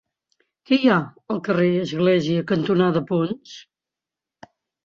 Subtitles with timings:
[0.69, 0.97] Què hi ha
[1.35, 3.55] al carrer Església cantonada Ponts?